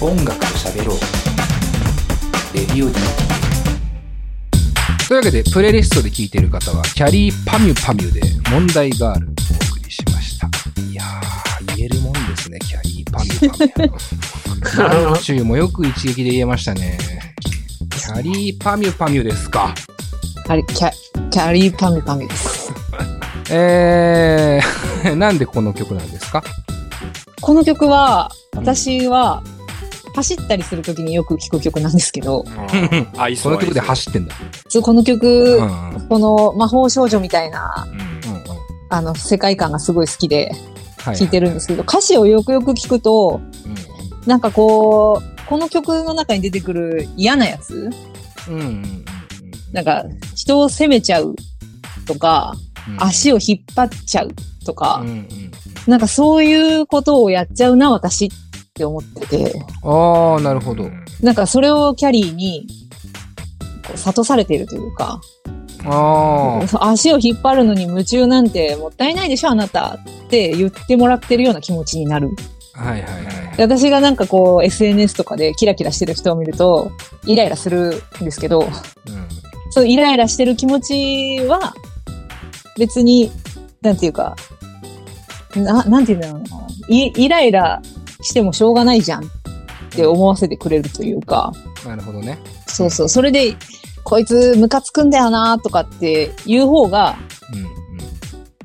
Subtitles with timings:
[0.00, 0.98] 音楽と喋ろう。
[2.54, 3.00] レディオディ
[5.08, 9.32] というわけでプレイリストで聴いている方はキャリーパミュパミュで問題ガールをお
[9.76, 10.46] 送りしました。
[10.82, 15.10] いやー言えるもんですねキャリーパミュパミュ。
[15.12, 16.98] なんちゅうもよく一撃で言えましたね。
[17.90, 19.74] キャリーパミュパミュですか。
[20.46, 20.90] キャリキャ
[21.30, 22.72] キャリーパミュパミュです。
[23.52, 26.42] えー、 なんでこの曲なんですか？
[27.40, 29.42] この曲は、私は、
[30.14, 32.44] 走ったりするときによく聴く曲なんですけど、
[33.16, 33.54] あ、いそう。
[33.54, 34.34] この曲で走ってんだ。
[34.68, 36.08] そうこのう曲、んうんうん。
[36.08, 38.00] この魔法少女みたいな、うん。
[38.00, 38.40] うん
[38.92, 40.52] あの、世界観がすごい好きで
[40.98, 43.74] はい聴いてるんですけど、歌詞をよくよく聞くと、うん
[44.26, 47.90] なんかこう、この曲の中に出てくる嫌なやつ
[48.48, 49.04] うんうんうん
[49.72, 51.36] なんか、人を責めちゃう
[52.06, 52.54] とか、
[52.88, 53.02] うん。
[53.04, 54.30] 足を引っ張っちゃう
[54.66, 55.28] とかうん、うん
[55.86, 58.28] なんかそういうことをやっちゃうな、私っ
[58.80, 60.88] て思ってて、ああ、なるほど。
[61.22, 62.66] なんかそれをキャリーに、
[63.96, 65.20] 諭されているというか、
[65.84, 66.90] ああ。
[66.90, 72.30] 足を引っ張るのに夢中なんてもったいないでしょ、あなたって言ってもらってるような気持ちになる。
[72.72, 73.56] はいはいはい。
[73.56, 76.90] で私がなんかこう SNS とかでキラキラしてる人を見ると、
[77.26, 78.68] イライラするんですけど、うん
[79.72, 81.72] そうイライラしてる気持ちは、
[82.76, 83.30] 別に、
[83.82, 84.34] なんていうか、
[85.54, 86.48] な、なんていうんだろうな。
[86.88, 87.80] イイライラ
[88.22, 89.28] してもしょうがないじゃんっ
[89.90, 91.52] て思わせてくれるというか、
[91.86, 92.38] なるほどね。
[92.66, 93.08] そうそう。
[93.08, 93.56] それで、
[94.04, 97.16] こいつムカつくんだよなとかって言う方が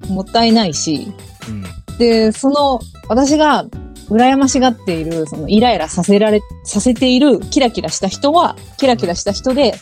[0.08, 1.12] うんもったいないし、
[1.48, 1.64] うん。
[1.64, 3.66] うんで、その、私が
[4.10, 9.74] 羨ましがっている、そのイライラさせられ、させているキラキラした人は、キラキラした人で、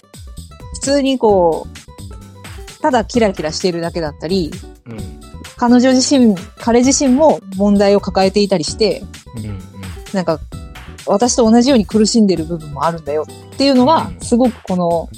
[0.76, 4.52] 普通にこう、ただキラキラしているだけだったり、
[4.86, 5.20] うん。
[5.58, 9.04] 彼女自身、彼自身も問題を抱えていたりして、
[10.14, 10.40] なんか、
[11.06, 15.10] 私と同じように苦しんでる部分もあるんだよっていうのがう、んすごくこの、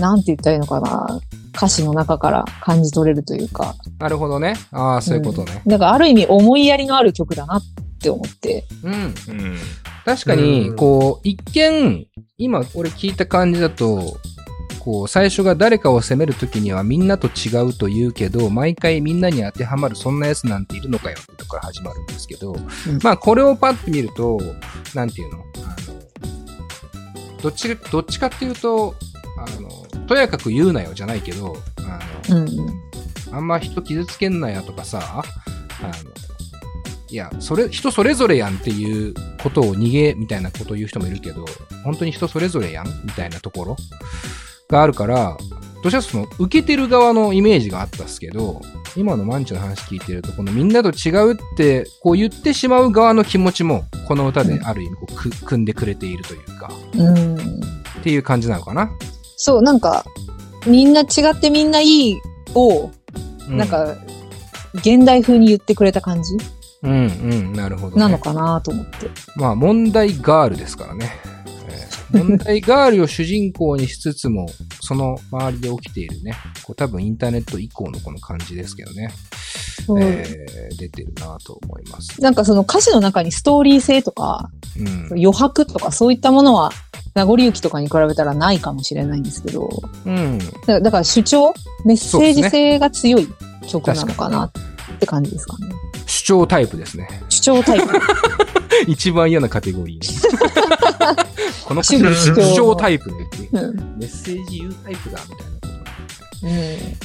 [0.00, 1.20] なんて言ったらいいのかな、
[1.54, 4.54] 歌詞の中から感じ取れるというか、なるほどね。
[4.72, 5.62] ああ、そういうことね。
[5.64, 7.62] なんかある意味思いやりのある曲だなっ
[8.00, 8.64] て思って。
[8.82, 8.92] うん。
[8.92, 9.14] うん。
[10.04, 12.06] 確かにう、んこう、一見、
[12.38, 14.18] 今俺聞いた感じだと、
[14.86, 22.54] こう、最初が誰かを責めるときにはみんなと違うと言うけど、毎回みんなに当てはまるそんなやつなんているのかよってとこから始まるんですけど、
[23.02, 24.38] まあこれをパッと見ると、
[24.94, 25.40] なんていうの？
[25.40, 25.42] あ
[25.90, 28.94] の、どっち、どっちかっていうと、
[29.38, 31.98] あの、とやかく言うなよじゃないけど、あ
[32.30, 32.56] の、うん。
[33.32, 35.24] あんま人傷つけんなやとかさ、
[35.82, 35.92] あの、
[37.08, 41.44] いや、それ、人それぞれやんっていうことを逃げみたいなことを言う人もいるけど、
[41.82, 43.76] 本当に人それぞれやんみたいなところ？
[44.68, 45.36] があるから、
[45.82, 48.60] どうしその、受けてる側のイメージがあったっすけど、
[48.96, 57.36] 今のマンチョの話聞いてると、このみんなと違うって、こう言ってしまう側の気持ちも、この歌である意味こうく、組んでくれているというか、うん。
[57.36, 57.38] っ
[58.02, 58.90] ていう感じなのかな？
[59.36, 60.04] そう、なんか、
[60.66, 62.16] みんな違ってみんないい
[62.54, 62.90] を、
[63.48, 63.94] うなん、か、
[64.74, 66.36] 現代風に言ってくれた感じ？
[66.82, 66.94] うんう
[67.34, 68.00] ん、なるほど、ね。
[68.00, 69.08] なのかなと思って。
[69.36, 71.10] まあ問題ガールですからね。
[72.14, 74.46] えー問題ガールを主人公にしつつも、
[74.80, 79.10] その周りで起きているね、こう多分インターネット以降のこの感じですけどね、
[79.86, 82.20] そうえー出てるなと思います。
[82.20, 85.06] なんかその歌詞の中にストーリー性とか、うん。
[85.12, 86.70] 余白とかそういったものは、
[87.14, 89.70] 名残雪とかに比べたらないかもしれないんですけど、
[90.04, 90.38] うん。
[90.66, 93.28] だだから主張メッセージ性が強い
[93.66, 94.52] 曲なのかなっ
[94.98, 95.68] て感じですかね。
[96.06, 97.08] 主張タイプですね。
[97.28, 97.86] 主張タイプ。
[98.86, 100.06] 一番嫌なカテゴリー。
[101.64, 103.98] この主張主張タイプねっていううん。
[103.98, 105.68] メッセージ言うタイプだみたいなこと
[106.42, 106.52] うん。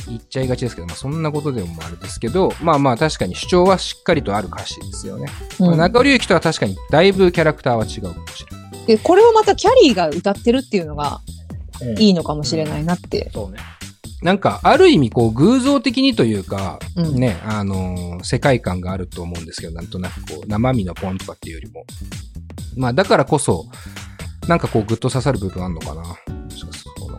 [0.09, 5.27] 言っちゃいがちですけど、まあそんなことでもあれですけど、まあまあ確かに主張はしっかりとある歌詞ですよね。
[5.59, 8.85] まあうん中流行とは確かにだいぶキャラクターは違うかもしれない。
[8.87, 11.21] で、これをまたキャリーが歌ってるっていうのが
[11.81, 13.29] うんいいのかもしれないなって。
[13.33, 13.59] そうね。
[14.21, 21.85] なんか、ある意味、こう、偶像的にというか、うんね、あのー世界観があると思うんですけど、なんとなくこう、生身のポンとかっていうよりも。
[22.77, 23.65] まあ、だからこそ、
[24.47, 26.01] なんかこう、グッと刺さる部分あるのかな。
[26.03, 26.15] も
[26.49, 27.17] しかすると、この、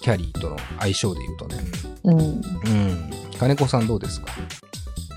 [0.00, 1.56] キャリーとの相性で言うとね。
[2.04, 2.18] うん。
[2.20, 3.10] うん。
[3.38, 4.26] 金子さんどうですか？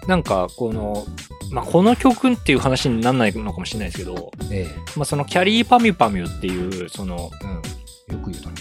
[0.08, 1.06] なんか、この、
[1.52, 4.66] まあ、この曲っていう話にならないのかもしれないですけど、え
[4.96, 8.18] まあ、そのキャリーパミュパミュっていう、その、えうん。
[8.18, 8.56] よく言うとね。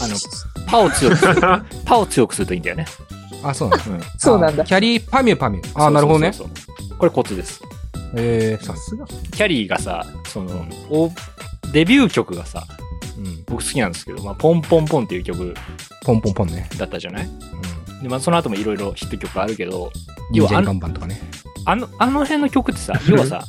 [0.00, 0.16] あの、
[0.66, 1.34] パを強くする。
[1.84, 2.86] パを強くするといいんだよね。
[3.42, 3.84] あ、そうなんだ。
[3.88, 4.00] うん。
[4.18, 5.82] そうなんだあキャリーパミュパミュ。
[5.82, 6.32] あ、なるほどね。
[6.32, 7.60] そうそうこれコツです。
[8.16, 9.06] ええさすが。
[9.06, 11.10] キャリーがさ、その、お
[11.72, 12.64] デビュー曲がさ、
[13.16, 13.44] うん。
[13.46, 15.54] 僕好きなんですけど、まあ、ポンポンポンっていう曲
[16.04, 16.68] ポンポンポンね。
[16.78, 17.26] だったじゃない？
[17.26, 17.28] う
[18.00, 18.02] ん。
[18.02, 19.92] で、まあ、その後もいろいろヒット曲あるけど、
[20.32, 21.20] 要はあの看板とかね。
[21.64, 23.44] あの、あの辺の曲ってさ、要はさ、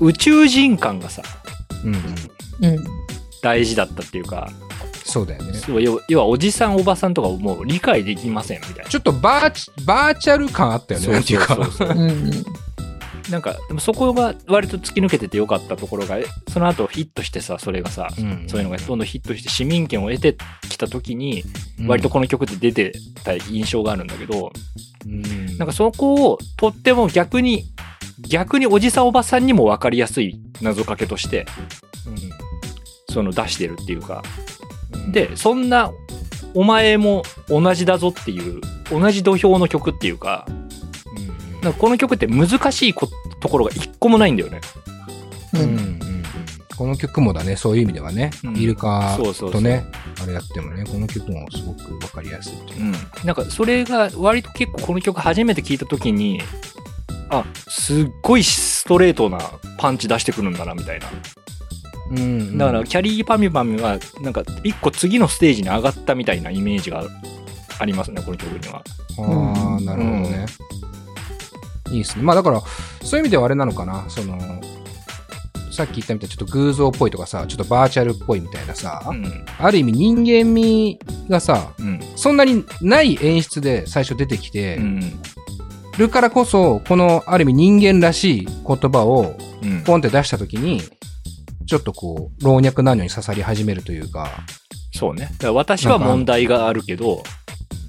[0.00, 1.22] 宇宙人感がさ、
[1.84, 2.74] うんうん。
[2.74, 2.84] うん。
[3.42, 4.50] 大事だったっていうか、
[5.08, 5.54] そうだよね。
[5.54, 8.90] そう要要はおじさんおばさんとかをもう理解できませんみたいな。
[8.90, 11.08] ちょっとバーチ、バーチャル感あったよね。
[11.08, 11.58] なんていうか。
[13.30, 20.36] なんか、でもそこが割と突き抜けててよかったところが、えその後ヒットしてさ、それがさ、うんそういうのがどんどんヒットして市民権を得て
[20.68, 21.44] きた時に、
[21.80, 22.92] うん割とこの曲って出て
[23.24, 24.52] た印象があるんだけど、
[25.06, 27.64] うんなんかそこをとっても逆に、
[28.28, 31.46] 逆におじさんおばさんにも分かりやすい謎かけとして、
[33.10, 34.22] その出してるっていうか、
[34.57, 34.57] うん、
[35.12, 35.92] で、そんな、
[36.54, 38.60] お前も同じだぞっていう、
[38.90, 43.08] 同じ土俵の曲っていうか、うん、なんかこの曲って難しいこ
[43.40, 44.60] ところが一個もないんだよね。
[45.54, 45.58] う。
[45.58, 45.98] うんうん
[46.78, 49.84] この曲もだね、そういう意味ではね、うんイルカそうそうそうとね、
[50.22, 52.92] あれやってもね、この曲もすごくわかりやすいといううん。
[53.24, 56.40] なんかそれが割と結構この曲初めて聞いた時に、
[57.30, 59.40] あ、すっごいストレートな
[59.78, 61.08] パンチ出してくるんだな、みたいな。
[62.10, 67.04] うんうんだから、キャリーパミュパミュは、なんか一個次のステージに上がったみたいなイメージが
[67.78, 68.82] ありますね、この曲には。
[69.18, 70.46] ああ、なるほどね。
[71.90, 72.22] いいですね。
[72.22, 72.62] まあだから、
[73.02, 74.38] そういう意味ではあれなのかな、その、
[75.70, 79.44] さっき言ったみたいにちょっと偶像っぽいとかさ、ちょっとバーチャルっぽいみたいなさ、うん。
[79.58, 82.00] ある意味人間味がさ、うん。
[82.16, 85.00] そんなにない演出で最初出てきてうん。
[85.96, 89.82] るからこそ、このある意味人間らしい言葉をうん。
[89.84, 90.82] ポンって出したときに、
[91.68, 94.30] ちょっとこう、老若男女に刺さり始めるというか、
[94.96, 95.28] そうね。
[95.32, 97.22] だから私は問題があるけど、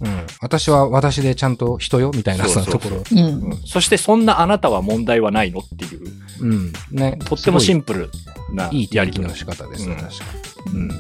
[0.02, 3.04] うん、私は私でちゃんと人よみたいなさ、そうそうそうところ。
[3.12, 3.58] うんうん。
[3.66, 6.02] そしてそんなあなたは問題はないのっていう、
[6.42, 6.74] うん。
[6.92, 7.18] ね。
[7.26, 8.10] とってもシンンプル
[8.54, 9.34] ないいやりとりの。
[9.34, 10.26] 仕方ですね、うん確か
[10.74, 10.80] に。
[10.80, 10.92] うん。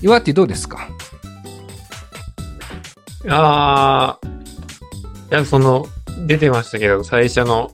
[0.00, 0.88] 岩ってどうですか？
[3.28, 4.28] ああ、
[5.30, 5.86] いや、その、
[6.26, 7.72] 出てましたけど、最初の、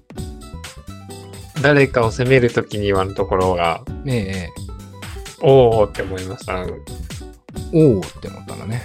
[1.64, 4.50] 誰かを責めるときにはのところが、ええええ。
[5.40, 6.61] おーって思いました。
[6.61, 8.82] おーって思ったんだね。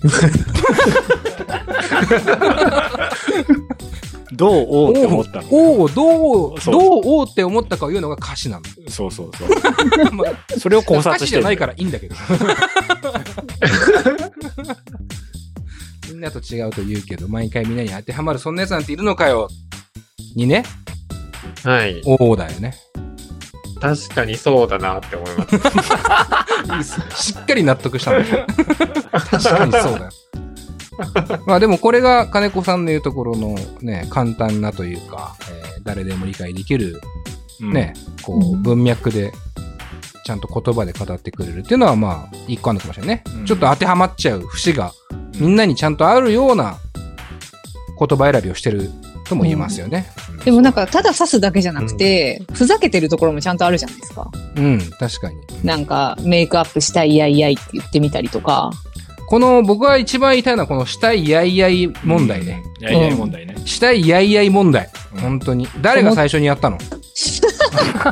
[4.32, 5.48] どうおうって思ったの？
[5.50, 8.64] おー、どう、そうどうおーって思ったかを言うのが歌詞なの。
[8.88, 9.48] そうそうそう。
[10.14, 12.14] まあそれを考歌察してる詞じゃないからいいんだけど。
[16.12, 19.48] みんなと違うと言うけど、毎回みんなに当てはまるそんなやつなんているのかよ。
[20.36, 20.62] にね、
[21.64, 22.02] はい。
[22.04, 22.74] おーだよね。
[23.80, 25.54] 確かにそうだなって思います。
[26.74, 27.06] いいっすね。
[27.14, 28.24] しっかり納得したの。
[28.24, 30.10] 確かにそうだよ。
[31.46, 37.00] まあでもこれが金子さんの言うところのね、簡単なというか、えー誰でも理解できる
[37.62, 39.32] うんね、こううん文脈で、
[40.24, 43.24] ちゃんと言葉で語ってくれるっていうのはまあ、一個あるのかもしれないね。
[43.38, 44.92] うんちょっと当てはまっちゃう節が、
[45.38, 46.78] みんなにちゃんとあるような
[47.98, 48.90] 言葉選びをしてる
[49.28, 50.06] とも言えますよね。
[50.44, 54.30] でもなんか、ただ刺すだけじゃなくて、ふざけてるところもちゃんとあるじゃないですか。
[54.56, 55.36] うん、確かに。
[55.64, 58.70] なんか、メイクアップしたいやいやいって言ってみたりとか。
[59.28, 62.62] この、僕が一番言いたいのはこのしたいやいやい問題ね。。
[62.80, 63.56] いやいやい問題ね。
[63.66, 64.88] したいやいやい問題。
[65.12, 65.68] うん本当に。
[65.82, 66.78] 誰が最初にやったの？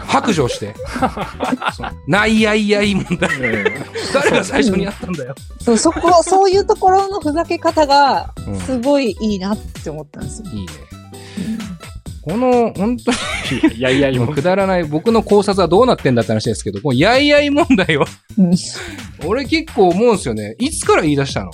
[0.07, 0.75] 白状して。
[1.77, 3.31] そ うないやいやい問題。
[4.13, 5.35] 誰が最初にやったんだよ。
[5.61, 10.51] そう、そこ、そういうところのふざけ方がうん、すごいいいなって思ったんですよ。
[10.53, 10.73] いいね。
[12.29, 18.07] この、本当にい やいやいやもうくだらない、僕の考察はどうなってんだって話ですけど、このやいやい問題は、
[18.37, 18.55] うん
[19.25, 20.57] 俺結構思うんですよね。
[20.59, 21.53] いつから言い出したの？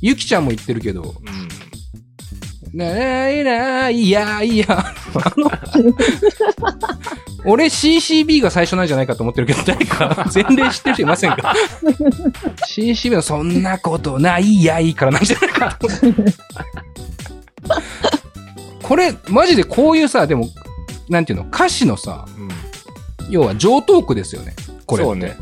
[0.00, 1.48] ゆきちゃんも言ってるけど、うん
[2.78, 4.66] なーいなーいやいや。
[4.68, 5.50] あの、
[7.46, 11.54] 俺 CCB が最初なんじゃないかと思ってるけど、誰か前例知ってる人いませんか
[12.68, 15.78] ?CCB のそんなことないやいからなんじゃないか。
[18.86, 20.48] これ、マジでこういうさ、でも、
[21.08, 22.48] なんていうの、歌詞のさ、うん
[23.28, 24.54] 要は上トークですよね。
[24.86, 25.10] これって。
[25.10, 25.36] そうね。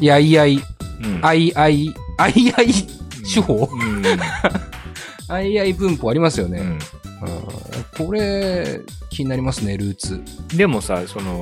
[0.00, 0.54] やいやい、
[1.02, 2.68] うんあいあい、あいあい
[3.34, 4.02] 手法うん
[5.28, 6.60] あいあい文法ありますよね。
[6.60, 6.78] うんうん
[8.06, 8.80] これ、
[9.10, 10.20] 気になりますね、ルーツ。
[10.56, 11.40] でもさ、その、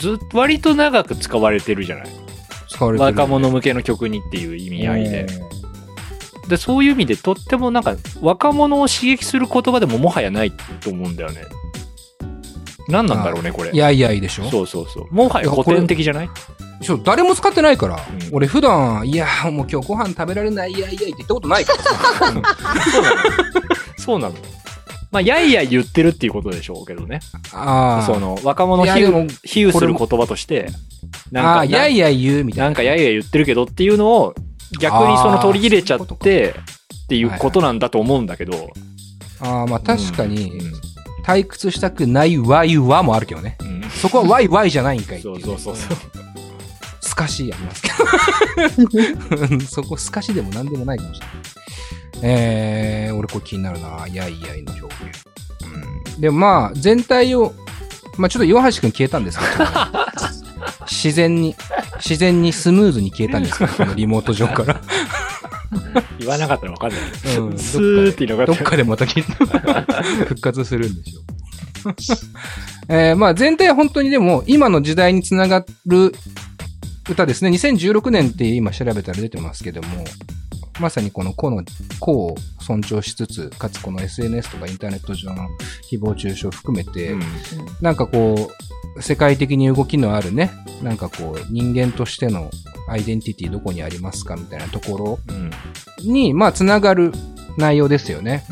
[0.00, 2.08] ずっと割と長く使われてるじゃない？
[2.68, 5.26] 使われてる、若者向けの曲にっていう意味合いで。
[6.48, 11.42] で、そういう意味でとってもなんか若者を刺激する言葉でももはやないと思うんだよね。
[12.88, 13.70] 何なんだろうね、これ。
[13.70, 14.50] いやいやいでしょ？
[14.50, 15.14] そうそうそう。
[15.14, 16.30] もはや古典的じゃない？
[16.80, 17.98] ちょ誰も使ってないから、ん
[18.32, 21.90] 俺普段、いや、もう今日ご飯食べられない、いやいやいって言ったことないからさ。
[21.98, 22.42] そうなの。
[23.98, 24.34] そうなの。
[25.10, 27.20] まあ、やいやい言ってるっていうことでしょうけどね。
[27.52, 28.06] ああ。
[28.06, 30.68] その、若者を比いやでも喩比喩する言葉として、
[31.32, 32.64] なんか、ああ、いやいや言うみたいな。
[32.66, 34.34] なんかやいや言ってるけどっていうのを
[34.78, 36.54] 逆にその取り入れちゃって
[37.04, 38.70] っていうことなんだと思うんだけど。
[39.40, 40.88] ああ、まあ確かに、うん
[41.28, 43.58] 退屈したくないわいわもあるけどね。
[43.60, 45.98] うんそこは Y、Y じゃないんかいっていそうね、そうそうそう。
[47.02, 49.60] すかしやりますけど。
[49.68, 51.36] そこすかしでも何でもないかもしれない。
[52.22, 54.06] えー、俺これ気になるな。
[54.10, 55.24] やいやいの表現。
[56.14, 56.20] うん。
[56.20, 57.52] でもまあ、全体を、
[58.16, 59.64] まあちょっと岩橋くん消えたんですけど、
[60.90, 61.54] 自然に、
[61.98, 64.80] 自然にスムーズに消えたんですけど、 このリモート上から。
[66.18, 67.00] 言わなかったらわかんない。
[67.38, 69.04] うんスーってどっかでまた
[70.26, 71.24] 復活するんでしょう。
[72.88, 76.14] えーまあ全体は本当にでも今の時代につながる
[77.08, 77.50] 歌ですね。
[77.50, 80.04] 2016年って今調べたら出てますけども、
[80.80, 81.62] まさにこの個の、
[82.00, 85.48] 個を尊重しつつ、かつこの SNS とかインターネット上の
[85.90, 87.22] 誹謗中傷を含めて、うん
[87.80, 88.67] なんかこう、
[89.00, 90.50] 世界的に動きのあるね、
[90.82, 92.50] なんかこう、人間としての
[92.88, 95.50] アイデンティティどこにありますかみたいなとこうん。
[95.50, 95.56] ろ
[96.02, 97.12] に、まあ、つながる
[97.56, 98.44] 内容ですよね。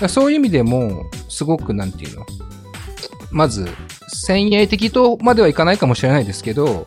[0.00, 0.08] うん。
[0.08, 2.26] そういう意味でも、すごくなんていうの
[3.30, 3.68] まず、
[4.08, 6.86] 先鋭的とまではいかないかもしれないですけど、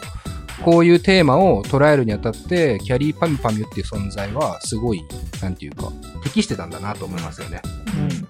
[0.64, 5.04] こういうテーマを捉えるにあたって、キャリーパミュパミュっていう存在は、すごい、
[5.42, 5.92] なんていうか、
[6.24, 7.62] 適してたんだなと思いますよね。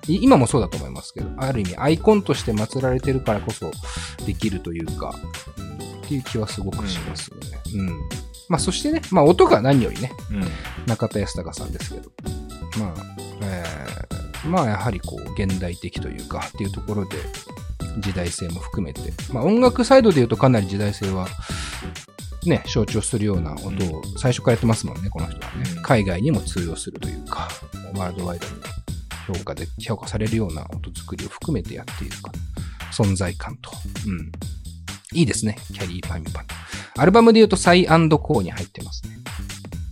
[0.07, 3.71] い今もそうだと思いますけど、ある意味アイコンとして祀られてるからこそ
[4.25, 5.13] できるというか、
[5.57, 7.59] うんっていう気はすごくしますよね。
[7.75, 7.87] うん。
[8.47, 10.43] まあそしてね、まあ音が何よりね、うん。
[10.85, 12.09] 中田康隆さんですけど、
[12.79, 14.17] まあ、えー
[14.47, 17.17] まあやはりこう現代的というかっていうところで
[17.99, 19.01] 時代性も含めて、
[19.33, 21.27] まあ音楽サイドで言うとかなり時代性は
[22.49, 25.81] ね、象徴するような音を最初からやってますもんね、この人はねうん。
[25.81, 27.47] 海外にも通用するというか、
[27.95, 28.53] ワールドワイドに
[29.27, 32.31] 評価で、評価されるような音作りを含めてやっているか
[32.91, 33.71] 存在感と。
[34.07, 34.31] うん。
[35.13, 37.01] いいですね、キャリーパミュパミュ。
[37.01, 39.17] アルバムで言うとサイコーに入ってますね。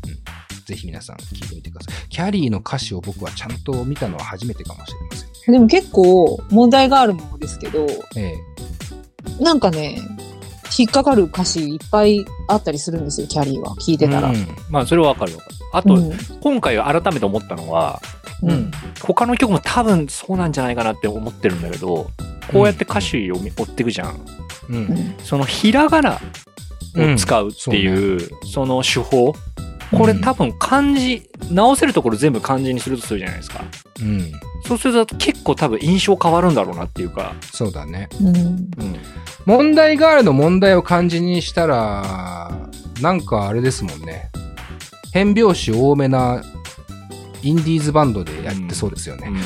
[0.07, 0.65] うん。
[0.65, 2.09] ぜひ皆さん聞いてみてください。
[2.09, 5.53] キャリーの歌詞を僕はちゃんと見たのは初めてかもしれません。
[5.53, 7.85] でも結構問題があるものですけど、
[8.15, 8.55] ええ
[9.39, 9.99] なんかね、
[10.77, 13.75] 引っかかる歌詞いっぱいあったりするんですよ、キャリーは。
[13.75, 14.29] 聞いてたら。
[14.29, 15.55] うんまあ、それはわかるわかる。
[15.73, 18.01] あと、うん今回改めて思ったのは、
[18.41, 22.09] うんうん他の曲も多分そうなんじゃないかなって思ってるんだけど、
[22.51, 24.19] こうやって歌詞を見追っていくじゃん。
[24.69, 24.75] うん。
[24.75, 26.19] うんそのひらがな
[26.95, 29.33] を使うっていう、その手法。
[29.91, 33.63] これ多分漢字、直せるところ全部漢字にするとするじゃないですか。
[34.01, 34.31] うん。
[34.65, 37.33] そうすると結構多分印象変わるんだろうなっていうか。
[37.53, 38.09] そうだね。
[38.19, 38.67] うんうん。
[39.45, 42.69] 問題があるの問題を漢字にしたら、
[43.01, 44.31] なんかあれですもんね。
[45.13, 46.43] 変拍子多めな
[47.45, 49.29] インディーズバンドでやってそうですよね。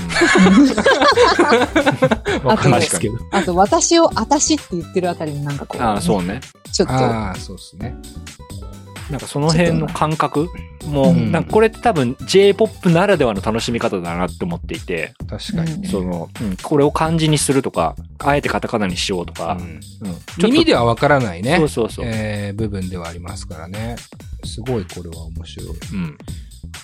[2.45, 3.15] わかんないですけど。
[3.31, 6.39] あと、私を私って言ってるあたりもなんかこう、ああ、そうね。
[6.71, 7.97] ちょっと、ああ、そうですね。
[9.09, 10.49] なんかその辺の感覚
[10.85, 15.73] もなんかこれって多分 J-POP ならではの楽しみ方だなって思っていて、確かに。
[15.73, 21.57] うんその、うんこれを漢字にするとか、あえてカタカナにしようとか、うんうん耳ではわからないね。
[21.57, 22.05] そうそうそう。
[22.07, 23.95] えー部分ではありますからね。
[24.45, 25.67] すごいこれは面白い。
[25.93, 26.17] うん。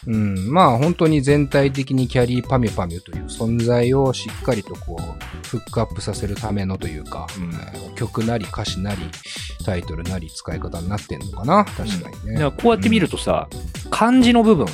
[0.07, 0.51] うん。
[0.51, 8.97] まあ本当に全体的にキャリーパミュパミュという存在をしっかりとこう、フックアップさせるためのというか、うんえー曲なり歌詞なり
[9.65, 12.33] タイトルなり使い方になってんのかな確かにね。
[12.33, 13.47] だからこうやって見るとさ、
[13.89, 14.67] 漢字の部分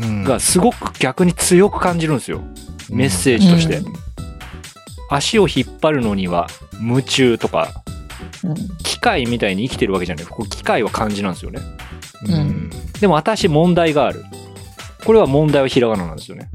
[0.00, 2.40] うんがすごく逆に強く感じるんですよ。
[2.90, 3.78] メッセージとして。
[3.78, 3.92] うん
[5.10, 6.48] 足を引っ張るのには
[6.82, 7.82] 夢中とか、
[8.44, 10.26] うん機械みたいに生きてるわけじゃない。
[10.26, 11.60] こう機械は漢字なんですよね。
[12.26, 12.70] うん。
[12.98, 14.24] うんでも私問題がある。
[15.04, 16.50] これは問題はひらがななんですよね。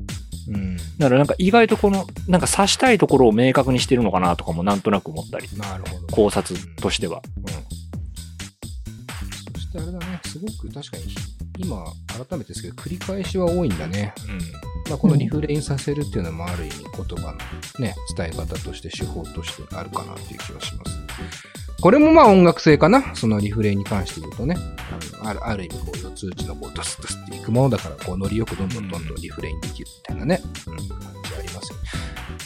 [0.50, 0.78] うん。
[0.78, 6.08] だからなんか意外とこの、なんか指したいところを明確にしてるのかなとかもなんとなく思ったり、なるほど。
[6.08, 7.22] 考察としては。
[9.54, 11.04] そしてあれだね、すごく確かに、
[11.58, 11.86] 今、
[12.28, 14.14] 改めてですけど、繰り返しは多いんだね。
[14.90, 17.38] まあ、このリフレインさせるっていうのもある意味言葉の
[17.80, 21.63] ね、伝え方として手法としてあるかなっていう気はします。
[21.84, 24.56] これもまあ音楽性かなそのリフレインに関して言うとね。
[25.22, 30.94] あのあるある意味こう、四つ打ちのこう、ドスドスっていくものだから、こう、ノリよくどんどんどんどんリフレインできるみたいなね、うん、感じ
[31.38, 31.84] ありますよね。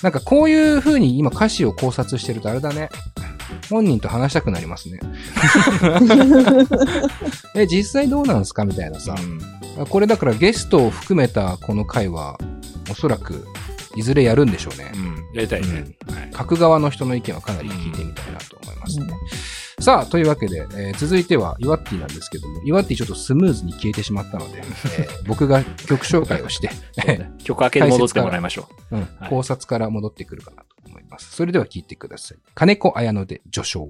[0.02, 2.90] なんかこういう風に今歌詞を考察してるとあれだね。
[3.70, 5.00] 本人と話したくなりますね。
[7.54, 9.14] え、実際どうなんすかみたいなさ。
[9.20, 9.40] うん
[9.92, 12.40] これだからゲストを含めたこの回は、
[12.90, 13.46] おそらく、
[13.96, 14.92] いずれやるんでしょうね。
[14.96, 15.36] うん。
[15.36, 15.68] やりたいね。
[16.10, 19.08] はい書く側の人の意見はかなり聞いてみたいなとますね。
[19.80, 26.70] さあ、というわけで、えー続いては、イワッティなんですけども、イワッティちょっとスムーズに消えてしまったので、えー僕が曲紹介をして、
[27.06, 31.32] ね曲明けで戻ってもらいましょうんはい考察から戻ってくるかなと思います。
[31.36, 32.38] それでは聞いてください。
[32.56, 33.90] 金子綾乃で序章。